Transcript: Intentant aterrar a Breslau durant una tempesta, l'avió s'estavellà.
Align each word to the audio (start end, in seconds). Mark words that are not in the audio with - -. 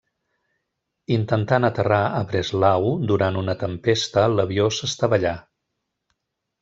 Intentant 1.17 1.67
aterrar 1.67 1.99
a 2.19 2.23
Breslau 2.31 2.87
durant 3.11 3.37
una 3.43 3.55
tempesta, 3.65 4.27
l'avió 4.39 4.67
s'estavellà. 4.79 5.35